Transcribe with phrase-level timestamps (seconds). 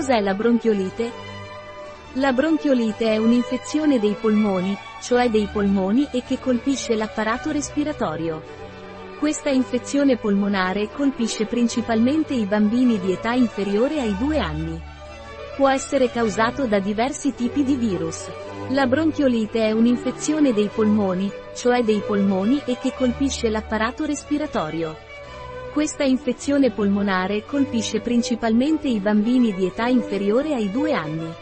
[0.00, 1.10] Cos'è la bronchiolite?
[2.14, 8.42] La bronchiolite è un'infezione dei polmoni, cioè dei polmoni e che colpisce l'apparato respiratorio.
[9.18, 14.80] Questa infezione polmonare colpisce principalmente i bambini di età inferiore ai 2 anni.
[15.54, 18.26] Può essere causato da diversi tipi di virus.
[18.70, 25.09] La bronchiolite è un'infezione dei polmoni, cioè dei polmoni e che colpisce l'apparato respiratorio.
[25.72, 31.32] Questa infezione polmonare colpisce principalmente i bambini di età inferiore ai 2 anni.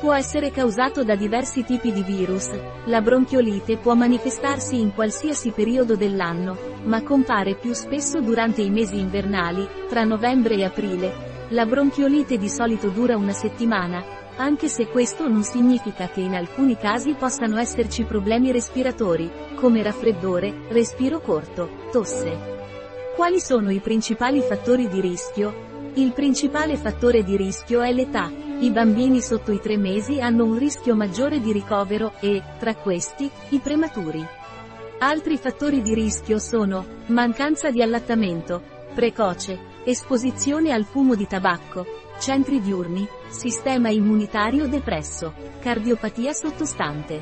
[0.00, 2.48] Può essere causato da diversi tipi di virus.
[2.86, 8.98] La bronchiolite può manifestarsi in qualsiasi periodo dell'anno, ma compare più spesso durante i mesi
[8.98, 11.12] invernali, tra novembre e aprile.
[11.48, 14.02] La bronchiolite di solito dura una settimana,
[14.36, 20.62] anche se questo non significa che in alcuni casi possano esserci problemi respiratori, come raffreddore,
[20.70, 22.59] respiro corto, tosse.
[23.20, 25.92] Quali sono i principali fattori di rischio?
[25.96, 28.32] Il principale fattore di rischio è l'età.
[28.60, 33.30] I bambini sotto i 3 mesi hanno un rischio maggiore di ricovero e, tra questi,
[33.50, 34.26] i prematuri.
[35.00, 38.62] Altri fattori di rischio sono mancanza di allattamento,
[38.94, 41.84] precoce, esposizione al fumo di tabacco,
[42.18, 47.20] centri diurni, sistema immunitario depresso, cardiopatia sottostante.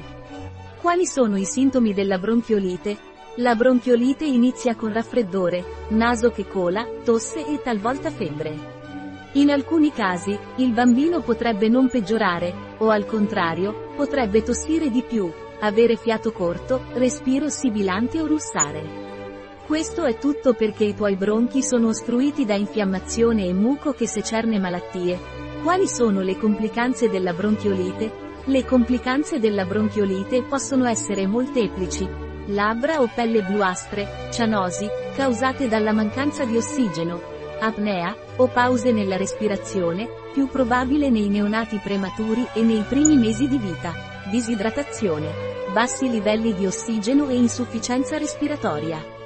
[0.80, 3.07] Quali sono i sintomi della bronchiolite?
[3.40, 8.52] La bronchiolite inizia con raffreddore, naso che cola, tosse e talvolta febbre.
[9.34, 15.30] In alcuni casi, il bambino potrebbe non peggiorare, o al contrario, potrebbe tossire di più,
[15.60, 18.82] avere fiato corto, respiro sibilante o russare.
[19.68, 24.58] Questo è tutto perché i tuoi bronchi sono ostruiti da infiammazione e muco che secerne
[24.58, 25.16] malattie.
[25.62, 28.26] Quali sono le complicanze della bronchiolite?
[28.46, 36.44] Le complicanze della bronchiolite possono essere molteplici, labbra o pelle bluastre, cianosi, causate dalla mancanza
[36.44, 37.20] di ossigeno,
[37.60, 43.58] apnea, o pause nella respirazione, più probabile nei neonati prematuri e nei primi mesi di
[43.58, 43.92] vita,
[44.30, 45.28] disidratazione,
[45.72, 49.16] bassi livelli di ossigeno e insufficienza respiratoria.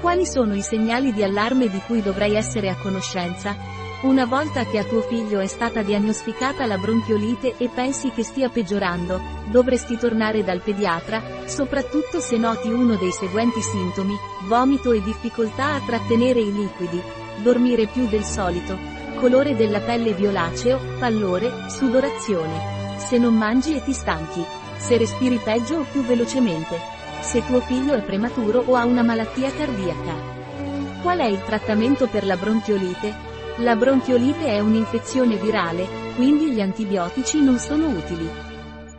[0.00, 3.56] Quali sono i segnali di allarme di cui dovrei essere a conoscenza?
[4.04, 8.50] Una volta che a tuo figlio è stata diagnosticata la bronchiolite e pensi che stia
[8.50, 15.72] peggiorando, dovresti tornare dal pediatra, soprattutto se noti uno dei seguenti sintomi, vomito e difficoltà
[15.72, 17.00] a trattenere i liquidi,
[17.42, 18.76] dormire più del solito,
[19.14, 22.98] colore della pelle violaceo, pallore, sudorazione.
[22.98, 24.44] Se non mangi e ti stanchi.
[24.76, 26.78] Se respiri peggio o più velocemente.
[27.22, 30.12] Se tuo figlio è prematuro o ha una malattia cardiaca.
[31.00, 33.32] Qual è il trattamento per la bronchiolite?
[33.58, 38.28] La bronchiolite è un'infezione virale, quindi gli antibiotici non sono utili.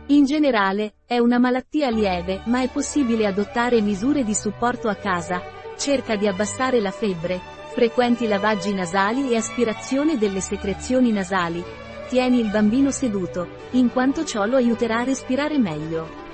[0.06, 5.42] In generale, è una malattia lieve, ma è possibile adottare misure di supporto a casa.
[5.76, 7.38] Cerca di abbassare la febbre,
[7.74, 11.62] frequenti lavaggi nasali e aspirazione delle secrezioni nasali.
[12.08, 16.25] Tieni il bambino seduto, in quanto ciò lo aiuterà a respirare meglio.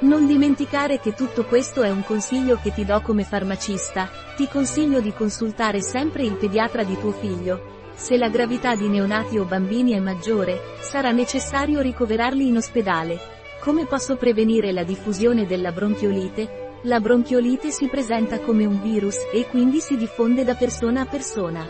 [0.00, 5.00] Non dimenticare che tutto questo è un consiglio che ti do come farmacista, ti consiglio
[5.00, 7.90] di consultare sempre il pediatra di tuo figlio.
[7.94, 13.18] Se la gravità di neonati o bambini è maggiore, sarà necessario ricoverarli in ospedale.
[13.60, 16.76] Come posso prevenire la diffusione della bronchiolite?
[16.82, 21.66] La bronchiolite si presenta come un virus e quindi si diffonde da persona a persona.